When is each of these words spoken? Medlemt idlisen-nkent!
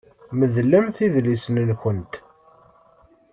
Medlemt 0.39 0.97
idlisen-nkent! 1.07 2.13